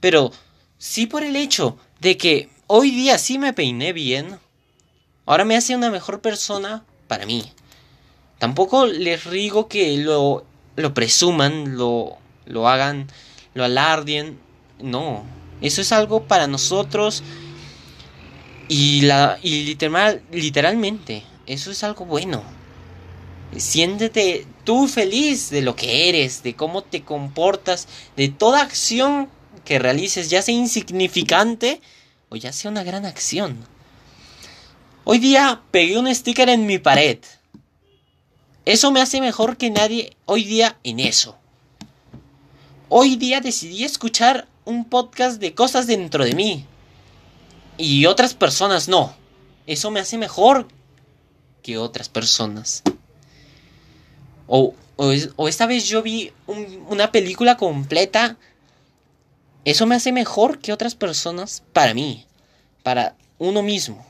[0.00, 0.32] Pero
[0.78, 4.38] sí por el hecho de que hoy día sí me peiné bien.
[5.26, 7.52] Ahora me hace una mejor persona para mí.
[8.38, 13.06] Tampoco les digo que lo, lo presuman, lo, lo hagan,
[13.54, 14.40] lo alardien.
[14.80, 15.22] No,
[15.60, 17.22] eso es algo para nosotros
[18.68, 22.42] Y, la, y literal, literalmente, eso es algo bueno.
[23.56, 27.86] Siéntete tú feliz de lo que eres, de cómo te comportas,
[28.16, 29.28] de toda acción
[29.64, 31.80] que realices, ya sea insignificante
[32.30, 33.58] o ya sea una gran acción.
[35.04, 37.18] Hoy día pegué un sticker en mi pared.
[38.64, 41.36] Eso me hace mejor que nadie hoy día en eso.
[42.88, 46.66] Hoy día decidí escuchar un podcast de cosas dentro de mí.
[47.76, 49.14] Y otras personas no.
[49.66, 50.68] Eso me hace mejor
[51.62, 52.82] que otras personas.
[54.54, 56.30] O, o, esta vez yo vi
[56.90, 58.36] una película completa.
[59.64, 62.26] Eso me hace mejor que otras personas para mí.
[62.82, 64.04] Para uno mismo.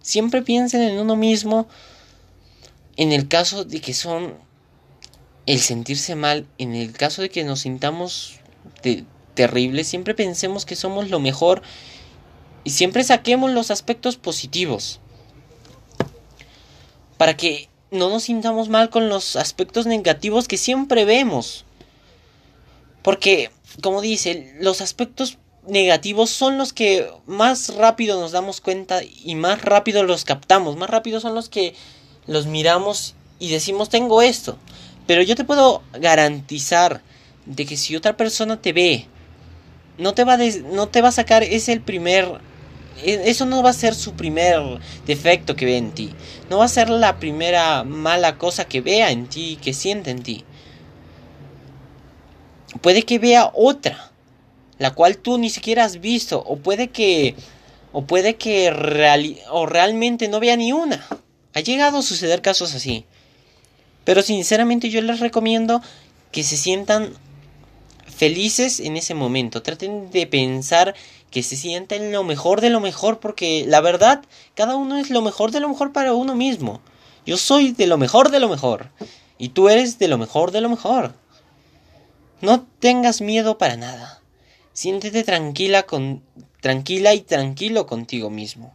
[0.00, 1.66] Siempre piensen en uno mismo.
[2.96, 4.34] En el caso de que son
[5.46, 6.46] el sentirse mal.
[6.58, 8.38] En el caso de que nos sintamos
[9.34, 9.88] terribles.
[9.88, 11.60] Siempre pensemos que somos lo mejor.
[12.62, 15.00] Y siempre saquemos los aspectos positivos
[17.16, 21.64] para que no nos sintamos mal con los aspectos negativos que siempre vemos.
[23.02, 23.50] Porque,
[23.82, 29.62] como dice, los aspectos negativos son los que más rápido nos damos cuenta y más
[29.62, 31.74] rápido los captamos, más rápido son los que
[32.26, 34.58] los miramos y decimos tengo esto.
[35.06, 37.02] Pero yo te puedo garantizar
[37.46, 39.06] de que si otra persona te ve,
[39.96, 42.40] no te va no te va a sacar ese el primer
[43.04, 44.60] eso no va a ser su primer
[45.06, 46.10] defecto que ve en ti.
[46.50, 50.22] No va a ser la primera mala cosa que vea en ti, que siente en
[50.22, 50.44] ti.
[52.80, 54.10] Puede que vea otra,
[54.78, 57.34] la cual tú ni siquiera has visto, o puede que
[57.92, 58.70] o puede que
[59.50, 61.06] o realmente no vea ni una.
[61.54, 63.04] Ha llegado a suceder casos así.
[64.04, 65.82] Pero sinceramente yo les recomiendo
[66.30, 67.12] que se sientan
[68.06, 69.62] felices en ese momento.
[69.62, 70.94] Traten de pensar
[71.30, 74.22] que se sienten lo mejor de lo mejor porque la verdad,
[74.54, 76.80] cada uno es lo mejor de lo mejor para uno mismo.
[77.26, 78.90] Yo soy de lo mejor de lo mejor
[79.36, 81.14] y tú eres de lo mejor de lo mejor.
[82.40, 84.22] No tengas miedo para nada.
[84.72, 86.22] Siéntete tranquila con
[86.60, 88.74] tranquila y tranquilo contigo mismo.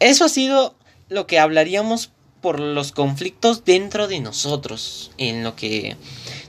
[0.00, 0.74] Eso ha sido
[1.08, 5.96] lo que hablaríamos por los conflictos dentro de nosotros, en lo que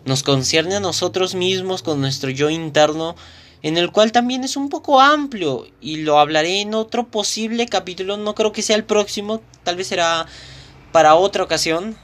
[0.06, 3.16] nos concierne a nosotros mismos con nuestro yo interno,
[3.62, 8.18] en el cual también es un poco amplio y lo hablaré en otro posible capítulo,
[8.18, 10.26] no creo que sea el próximo, tal vez será
[10.92, 11.98] para otra ocasión.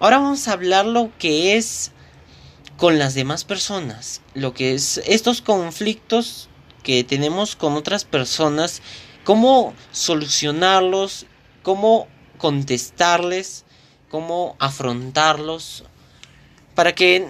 [0.00, 1.92] Ahora vamos a hablar lo que es
[2.76, 6.48] con las demás personas, lo que es estos conflictos
[6.82, 8.82] que tenemos con otras personas,
[9.22, 11.26] cómo solucionarlos,
[11.62, 12.08] cómo
[12.38, 13.64] contestarles,
[14.10, 15.84] cómo afrontarlos,
[16.74, 17.28] para que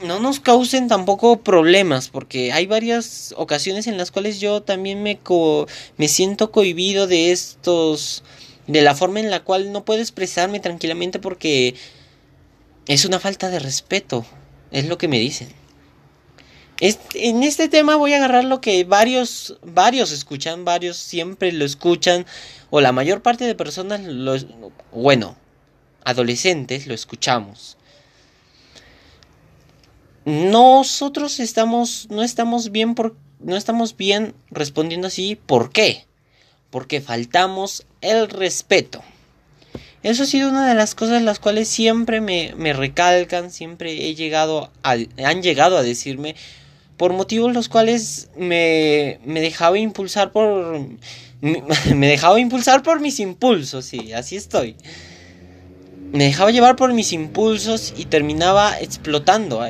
[0.00, 5.18] no nos causen tampoco problemas, porque hay varias ocasiones en las cuales yo también me,
[5.96, 8.22] me siento cohibido de estos,
[8.66, 11.74] de la forma en la cual no puedo expresarme tranquilamente porque
[12.86, 14.26] es una falta de respeto,
[14.70, 15.48] es lo que me dicen.
[16.78, 22.26] en este tema voy a agarrar lo que varios, varios escuchan, varios siempre lo escuchan,
[22.68, 24.36] o la mayor parte de personas, lo,
[24.92, 25.36] bueno,
[26.04, 27.78] adolescentes lo escuchamos.
[30.26, 35.36] Nosotros estamos, no estamos bien por, no estamos bien respondiendo así.
[35.36, 36.04] ¿Por qué?
[36.70, 39.02] Porque faltamos el respeto.
[40.02, 44.16] Eso ha sido una de las cosas las cuales siempre me, me recalcan, siempre he
[44.16, 46.34] llegado han llegado a decirme
[46.96, 50.80] por motivos los cuales me, me dejaba impulsar por
[51.40, 54.74] me dejaba impulsar por mis impulsos, sí, así estoy.
[56.12, 59.62] Me dejaba llevar por mis impulsos y terminaba explotando.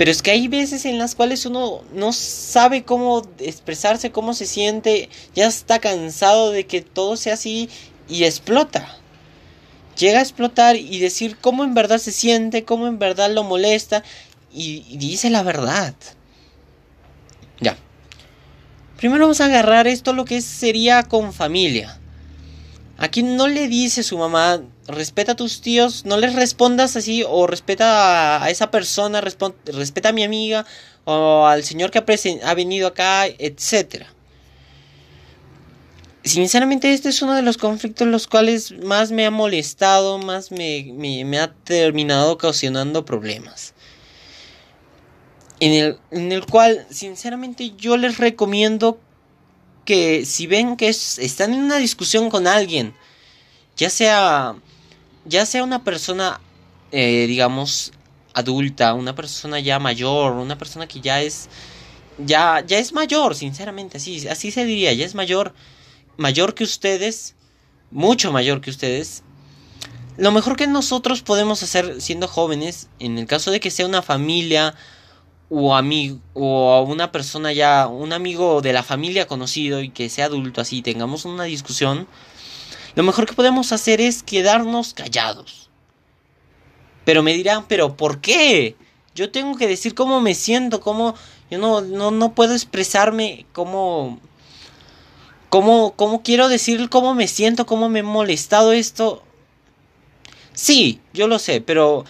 [0.00, 4.46] Pero es que hay veces en las cuales uno no sabe cómo expresarse, cómo se
[4.46, 7.68] siente, ya está cansado de que todo sea así
[8.08, 8.96] y explota.
[9.98, 14.02] Llega a explotar y decir cómo en verdad se siente, cómo en verdad lo molesta
[14.50, 15.94] y, dice la verdad.
[17.60, 17.76] Ya.
[18.96, 22.00] Primero vamos a agarrar esto lo que sería con familia.
[22.96, 27.46] Aquí no le dice su mamá, respeta a tus tíos, no les respondas así, o
[27.46, 30.66] respeta a, esa persona, respeta a mi amiga,
[31.04, 34.04] o al señor que ha, venido acá, etc.
[36.22, 41.38] Sinceramente este es uno de los conflictos los cuales más me ha molestado, más me,
[41.38, 43.74] ha terminado ocasionando problemas
[45.62, 48.98] en el cual sinceramente yo les recomiendo
[49.84, 52.94] que si ven que están en una discusión con alguien,
[53.76, 54.54] ya sea,
[55.24, 56.40] ya sea una persona,
[56.92, 57.92] eh, digamos,
[58.34, 61.48] adulta, una persona ya mayor, una persona que ya es,
[62.18, 65.54] ya, ya es mayor, sinceramente, así, así se diría, ya es mayor,
[66.16, 67.34] mayor que ustedes,
[67.90, 69.22] mucho mayor que ustedes.
[70.16, 74.02] Lo mejor que nosotros podemos hacer siendo jóvenes, en el caso de que sea una
[74.02, 74.74] familia
[75.48, 80.26] o amigo o una persona ya, un amigo de la familia conocido y que sea
[80.26, 82.06] adulto así, tengamos una discusión,
[82.94, 85.70] lo mejor que podemos hacer es quedarnos callados.
[87.04, 88.76] Pero me dirán, pero ¿por qué?
[89.14, 91.14] Yo tengo que decir cómo me siento, cómo
[91.50, 94.20] yo no, no, no puedo expresarme cómo,
[95.48, 99.24] cómo, cómo quiero decir cómo me siento, cómo me he molestado esto.
[100.52, 102.04] Sí, yo lo sé, pero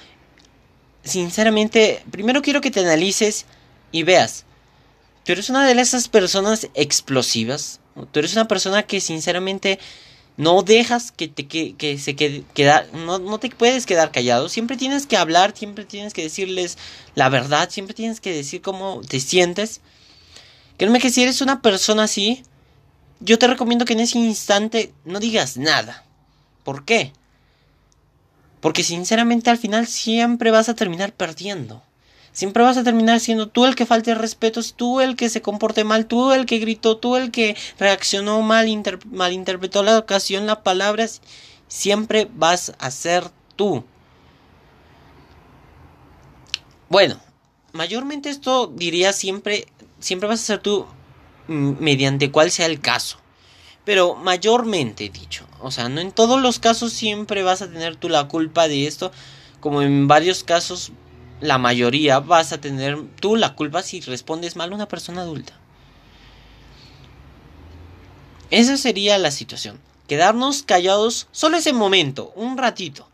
[1.02, 3.46] sinceramente, primero quiero que te analices
[3.92, 4.44] y veas.
[5.24, 7.80] Tú eres una de esas personas explosivas.
[8.12, 9.78] Tú eres una persona que sinceramente
[10.40, 14.78] no dejas que te que, se quede queda, no, no te puedes quedar callado, siempre
[14.78, 16.78] tienes que hablar, siempre tienes que decirles
[17.14, 19.82] la verdad, siempre tienes que decir cómo te sientes.
[20.78, 22.42] Créeme que si eres una persona así,
[23.20, 26.06] yo te recomiendo que en ese instante no digas nada.
[26.64, 27.12] ¿Por qué?
[28.62, 31.82] Porque sinceramente al final siempre vas a terminar perdiendo.
[32.32, 35.82] Siempre vas a terminar siendo tú el que falte respeto, tú el que se comporte
[35.82, 38.68] mal, tú el que gritó, tú el que reaccionó mal,
[39.10, 41.22] malinterpretó la ocasión, las palabras.
[41.66, 43.24] Siempre vas a ser
[43.56, 43.84] tú.
[46.88, 47.20] Bueno,
[47.72, 49.66] mayormente esto diría siempre,
[49.98, 50.86] siempre vas a ser tú
[51.48, 53.18] mm, mediante cual sea el caso.
[53.84, 58.08] Pero mayormente dicho, o sea, no en todos los casos siempre vas a tener tú
[58.08, 59.10] la culpa de esto,
[59.60, 60.92] como en varios casos
[61.40, 65.54] la mayoría vas a tener tú la culpa si respondes mal a una persona adulta.
[68.50, 69.80] Esa sería la situación.
[70.08, 73.08] Quedarnos callados solo ese momento, un ratito.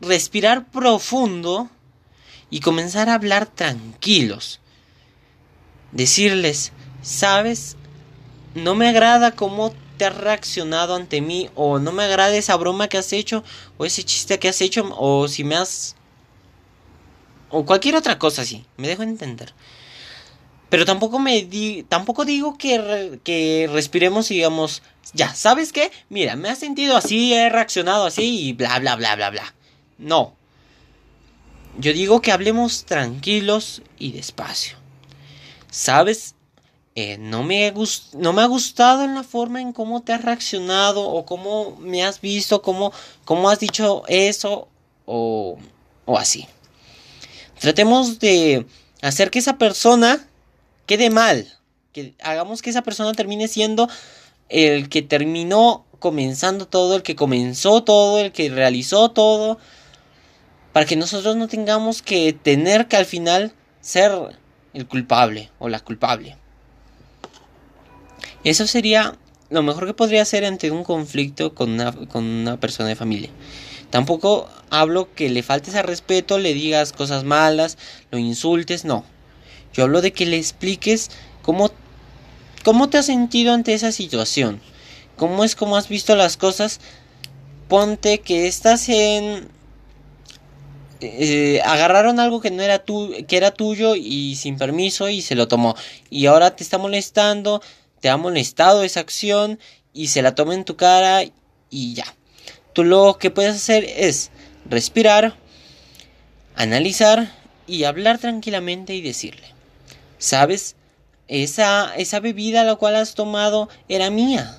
[0.00, 1.68] Respirar profundo
[2.48, 4.60] y comenzar a hablar tranquilos.
[5.90, 7.76] Decirles, sabes,
[8.54, 12.88] no me agrada cómo te has reaccionado ante mí o no me agrada esa broma
[12.88, 13.44] que has hecho
[13.76, 15.96] o ese chiste que has hecho o si me has
[17.52, 19.54] o cualquier otra cosa así, me dejo entender.
[20.70, 25.92] Pero tampoco me di, tampoco digo que, que respiremos y digamos, ya, ¿sabes qué?
[26.08, 29.54] Mira, me ha sentido así, he reaccionado así y bla, bla, bla, bla, bla.
[29.98, 30.34] No.
[31.78, 34.78] Yo digo que hablemos tranquilos y despacio.
[35.70, 36.36] ¿Sabes?
[36.94, 37.72] Eh, no, me
[38.14, 42.02] no me ha gustado en la forma en cómo te has reaccionado o cómo me
[42.02, 42.92] has visto, cómo,
[43.26, 44.68] cómo has dicho eso
[45.04, 45.58] o,
[46.06, 46.46] o así.
[47.62, 48.66] Tratemos de
[49.02, 50.26] hacer que esa persona
[50.86, 51.46] quede mal.
[51.92, 53.88] Que hagamos que esa persona termine siendo
[54.48, 59.60] el que terminó comenzando todo, el que comenzó todo, el que realizó todo.
[60.72, 64.10] Para que nosotros no tengamos que tener que al final ser
[64.74, 66.36] el culpable o la culpable.
[68.42, 69.16] Eso sería
[69.50, 73.30] lo mejor que podría hacer ante un conflicto con una, con una persona de familia.
[73.92, 77.76] Tampoco hablo que le faltes al respeto, le digas cosas malas,
[78.10, 79.04] lo insultes, no.
[79.74, 81.10] Yo hablo de que le expliques
[81.42, 81.70] cómo,
[82.64, 84.62] cómo te has sentido ante esa situación.
[85.16, 86.80] Cómo es como has visto las cosas.
[87.68, 89.50] Ponte que estás en...
[91.02, 95.34] Eh, agarraron algo que no era tu, que era tuyo y sin permiso y se
[95.34, 95.76] lo tomó.
[96.08, 97.60] Y ahora te está molestando,
[98.00, 99.58] te ha molestado esa acción
[99.92, 101.24] y se la toma en tu cara
[101.68, 102.06] y ya.
[102.72, 104.30] Tú lo que puedes hacer es
[104.64, 105.36] respirar,
[106.54, 107.32] analizar
[107.66, 109.46] y hablar tranquilamente y decirle,
[110.18, 110.76] ¿sabes?
[111.28, 114.58] Esa, esa bebida la cual has tomado era mía.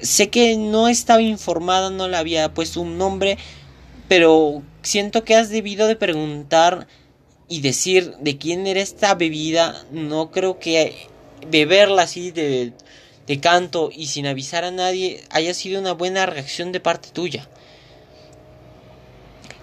[0.00, 3.38] Sé que no estaba informada, no le había puesto un nombre,
[4.06, 6.86] pero siento que has debido de preguntar
[7.48, 9.84] y decir de quién era esta bebida.
[9.90, 11.08] No creo que
[11.50, 12.72] beberla así de
[13.28, 17.48] de canto y sin avisar a nadie haya sido una buena reacción de parte tuya.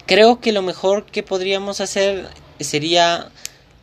[0.06, 2.28] Creo que lo mejor que podríamos hacer
[2.60, 3.28] sería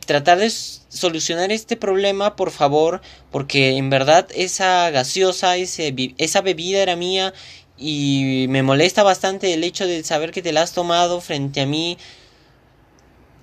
[0.06, 6.96] tratar de solucionar este problema, por favor, porque en verdad esa gaseosa, esa bebida era
[6.96, 7.34] mía
[7.76, 11.66] y me molesta bastante el hecho de saber que te la has tomado frente a
[11.66, 11.98] mí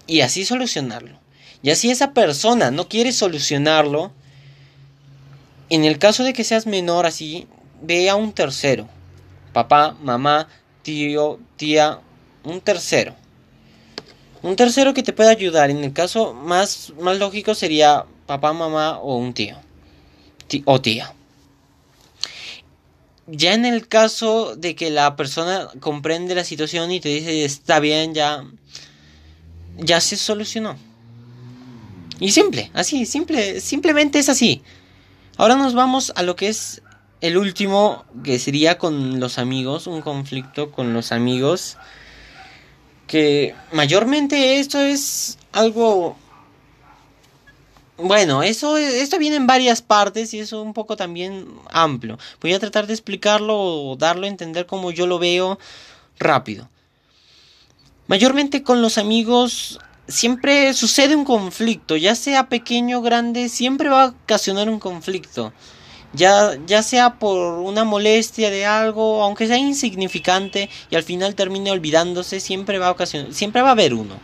[0.08, 1.20] y así solucionarlo.
[1.62, 4.12] Y así esa persona no quiere solucionarlo,
[5.72, 7.48] en el caso de que seas menor así,
[7.82, 8.90] ve a un tercero.
[9.54, 10.50] Papá, mamá,
[10.82, 12.02] tío, tía,
[12.44, 13.16] un tercero.
[14.42, 15.70] Un tercero que te pueda ayudar.
[15.70, 19.56] En el caso más, más lógico sería papá, mamá o un tío.
[20.66, 21.14] o tía.
[23.28, 27.80] Ya en el caso de que la persona comprende la situación y te dice está
[27.80, 28.44] bien, ya,
[29.78, 30.76] ya se solucionó.
[32.20, 34.62] Y simple, así, simple, simplemente es así.
[35.38, 36.82] Ahora nos vamos a lo que es
[37.22, 41.78] el último, que sería con los amigos, un conflicto con los amigos.
[43.08, 46.18] Que mayormente esto es algo...
[47.98, 52.18] Bueno, eso, esto viene en varias partes y es un poco también amplio.
[52.42, 55.60] Voy a tratar de explicarlo o darlo a entender como yo lo veo
[56.18, 56.68] rápido.
[58.08, 59.80] Mayormente con los amigos
[60.12, 65.54] siempre sucede un conflicto, ya sea pequeño o grande, siempre va a ocasionar un conflicto.
[66.14, 71.72] Ya, ya sea por una molestia de algo, aunque sea insignificante y al final termine
[71.72, 74.16] olvidándose, siempre va a ocasionar, siempre va a haber uno.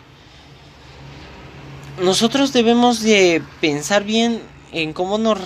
[2.04, 4.42] Nosotros debemos de pensar bien
[4.74, 5.40] en cómo nos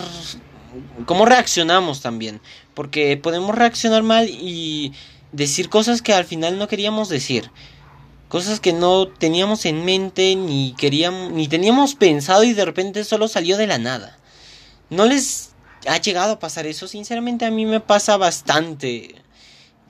[1.05, 2.41] cómo reaccionamos también,
[2.73, 4.93] porque podemos reaccionar mal y
[5.31, 7.51] decir cosas que al final no queríamos decir
[8.31, 13.27] cosas que no teníamos en mente ni queríamos ni teníamos pensado y de repente solo
[13.27, 14.17] salió de la nada.
[14.89, 15.49] ¿No les
[15.85, 16.87] ha llegado a pasar eso?
[16.87, 19.15] Sinceramente a mí me pasa bastante.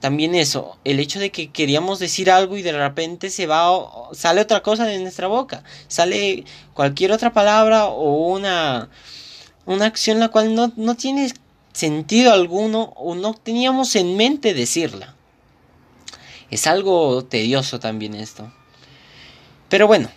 [0.00, 3.70] También eso, el hecho de que queríamos decir algo y de repente se va
[4.12, 8.90] sale otra cosa de nuestra boca, sale cualquier otra palabra o una
[9.66, 11.32] una acción la cual no, no tiene
[11.72, 15.14] sentido alguno o no teníamos en mente decirla.
[16.52, 18.52] Es algo tedioso también esto.
[19.70, 20.10] Pero bueno,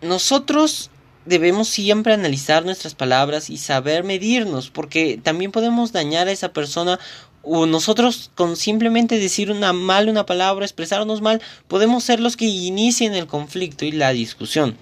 [0.00, 0.90] nosotros
[1.24, 6.98] debemos siempre analizar nuestras palabras y saber medirnos, porque también podemos dañar a esa persona
[7.42, 12.46] o nosotros con simplemente decir una mal una palabra, expresarnos mal, podemos ser los que
[12.46, 14.76] inicien el conflicto y la discusión.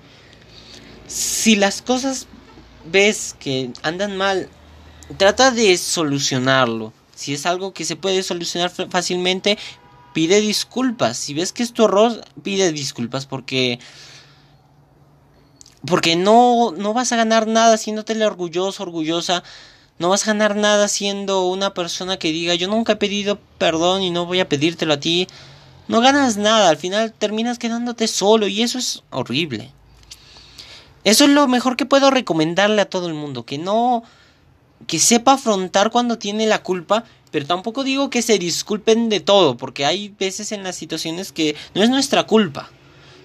[1.07, 2.27] Si las cosas
[2.91, 4.49] ves que andan mal,
[5.19, 6.95] trata de solucionarlo.
[7.15, 9.59] Si es algo que se puede solucionar fácilmente,
[10.13, 11.17] pide disculpas.
[11.17, 13.79] Si ves que es tu error, pide disculpas porque
[15.87, 19.43] porque no no vas a ganar nada haciéndote orgulloso, orgullosa.
[19.99, 24.03] No vas a ganar nada siendo una persona que diga, "Yo nunca he pedido perdón
[24.03, 25.27] y no voy a pedírtelo a ti."
[25.89, 29.73] No ganas nada, al final terminas quedándote solo y eso es horrible.
[31.03, 34.05] Eso es lo mejor que puedo recomendarle a todo el mundo, que no
[34.87, 39.57] que sepa afrontar cuando tiene la culpa, pero tampoco digo que se disculpen de todo,
[39.57, 42.71] porque hay veces en las situaciones que no es nuestra culpa.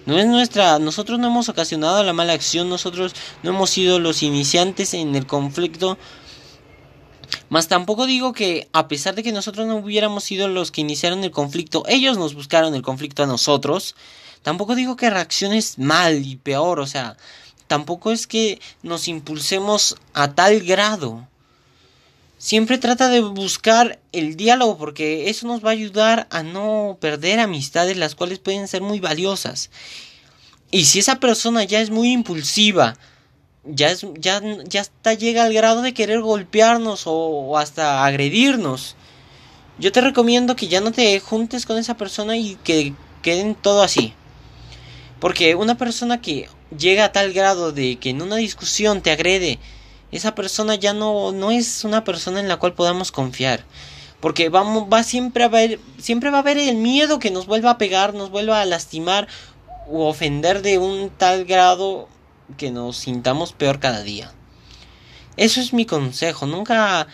[0.05, 4.21] No es nuestra, nosotros no hemos ocasionado la mala acción, nosotros no hemos sido los
[4.21, 5.97] iniciantes en el conflicto.
[7.49, 11.23] Más tampoco digo que a pesar de que nosotros no hubiéramos sido los que iniciaron
[11.23, 13.95] el conflicto, ellos nos buscaron el conflicto a nosotros.
[14.43, 17.17] Tampoco digo que reacciones mal y peor, o sea,
[17.65, 21.27] tampoco es que nos impulsemos a tal grado
[22.38, 27.39] siempre trata de buscar el diálogo porque eso nos va a ayudar a no perder
[27.39, 29.69] amistades las cuales pueden ser muy valiosas.
[30.71, 32.97] Y si esa persona ya es muy impulsiva,
[33.63, 38.95] ya, es, ya, ya hasta llega al grado de querer golpearnos o, hasta agredirnos,
[39.77, 43.81] yo te recomiendo que ya no te juntes con esa persona y que queden todo
[43.81, 44.13] así.
[45.19, 49.59] Porque una persona que llega a tal grado de que en una discusión te agrede,
[50.16, 53.66] esa persona ya no, no es una persona en la cual podamos confiar.
[54.22, 57.72] Porque vamos, va siempre a haber, siempre va a haber el miedo que nos vuelva
[57.72, 59.28] a pegar, nos vuelva a lastimar
[59.89, 62.07] o ofender de un tal grado
[62.57, 64.32] que nos sintamos peor cada día.
[65.36, 67.07] Eso es mi consejo, nunca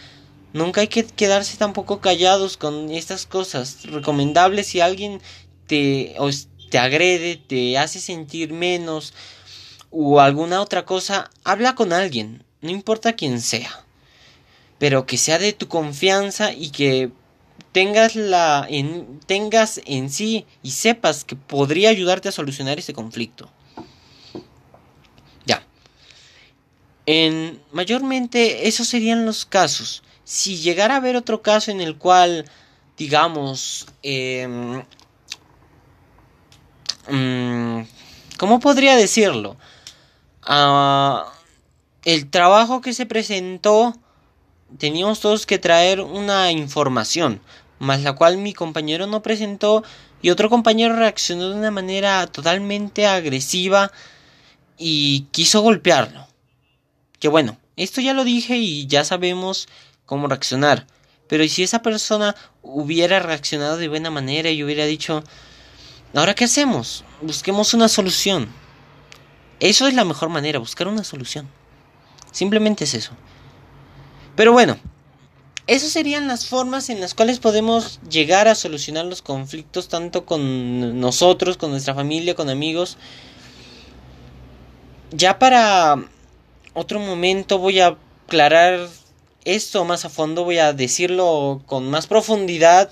[0.53, 3.83] nunca hay que quedarse tampoco callados con estas cosas.
[3.85, 5.21] Recomendable si alguien
[5.65, 6.15] te
[6.69, 9.13] te agrede, te hace sentir menos
[9.89, 13.83] o alguna otra cosa, habla con alguien no importa quién sea,
[14.77, 17.11] pero que sea de tu confianza y que
[17.71, 23.49] tengas la en, tengas en sí y sepas que podría ayudarte a solucionar ese conflicto.
[25.45, 25.63] Ya.
[27.05, 30.03] En mayormente esos serían los casos.
[30.23, 32.45] Si llegara a haber otro caso en el cual
[32.97, 34.83] digamos eh,
[38.37, 39.57] ¿cómo podría decirlo?
[40.43, 41.31] Ah
[42.03, 43.95] el trabajo que se presentó
[44.77, 47.41] teníamos todos que traer una información,
[47.79, 49.83] más la cual mi compañero no presentó
[50.21, 53.91] y otro compañero reaccionó de una manera totalmente agresiva
[54.77, 56.27] y quiso golpearlo.
[57.19, 59.67] Que bueno, esto ya lo dije y ya sabemos
[60.05, 60.87] cómo reaccionar.
[61.27, 65.23] Pero si esa persona hubiera reaccionado de buena manera y hubiera dicho,
[66.13, 67.03] ¿ahora qué hacemos?
[67.21, 68.49] Busquemos una solución.
[69.59, 71.47] Eso es la mejor manera, buscar una solución.
[72.31, 73.11] Simplemente es eso.
[74.35, 74.77] Pero bueno,
[75.67, 80.99] esas serían las formas en las cuales podemos llegar a solucionar los conflictos tanto con
[80.99, 82.97] nosotros, con nuestra familia, con amigos.
[85.11, 86.03] Ya para
[86.73, 88.87] otro momento voy a aclarar
[89.43, 92.91] esto más a fondo, voy a decirlo con más profundidad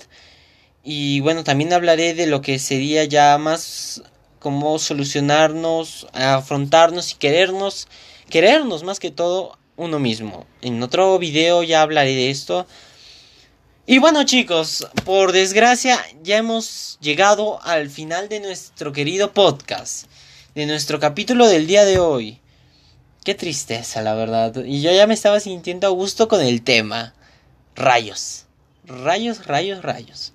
[0.82, 4.02] y bueno, también hablaré de lo que sería ya más
[4.38, 7.88] cómo solucionarnos, afrontarnos y querernos,
[8.30, 10.46] querernos más que todo uno mismo.
[10.62, 12.66] En otro video ya hablaré de esto.
[13.86, 20.06] Y bueno chicos, por desgracia ya hemos llegado al final de nuestro querido podcast,
[20.54, 22.40] de nuestro capítulo del día de hoy.
[23.24, 24.64] Qué tristeza, la verdad.
[24.64, 27.12] Y yo ya me estaba sintiendo a gusto con el tema.
[27.74, 28.46] Rayos.
[28.84, 30.32] Rayos, rayos, rayos.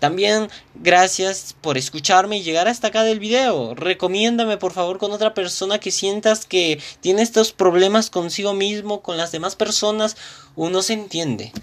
[0.04, 3.74] También gracias por escucharme y llegar hasta acá del video.
[3.74, 9.16] Recomiéndame por favor con otra persona que sientas que tiene estos problemas consigo mismo, con
[9.16, 10.18] las demás personas
[10.58, 11.54] o no se entiende.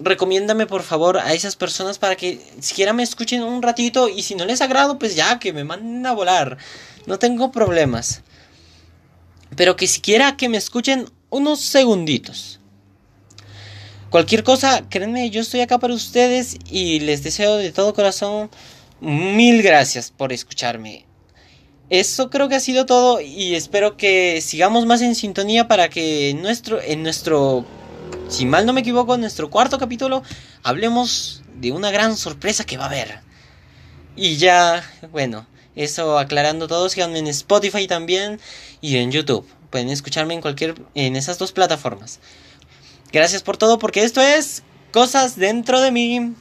[0.00, 4.34] Recomiéndame por favor a esas personas para que siquiera me escuchen un ratito y si
[4.34, 6.58] no les agrado pues ya que me manden a volar.
[7.06, 8.22] No tengo problemas.
[9.54, 12.58] Pero que siquiera que me escuchen unos segunditos.
[14.12, 18.50] Cualquier cosa, créanme, yo estoy acá para ustedes y les deseo de todo corazón
[19.00, 21.06] mil gracias por escucharme.
[21.88, 26.36] Eso creo que ha sido todo y espero que sigamos más en sintonía para que
[26.38, 27.64] nuestro, en nuestro,
[28.28, 30.22] si mal no me equivoco, en nuestro cuarto capítulo
[30.62, 33.20] hablemos de una gran sorpresa que va a haber.
[34.14, 38.38] Y ya, bueno, eso aclarando todo, síganme en Spotify también
[38.82, 39.48] y en YouTube.
[39.70, 42.20] Pueden escucharme en cualquier, en esas dos plataformas.
[43.12, 46.34] Gracias por todo porque esto es Cosas dentro de mí.